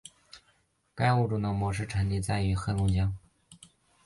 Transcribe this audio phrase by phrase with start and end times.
[0.95, 3.15] 该物种的模式产地在黑龙江。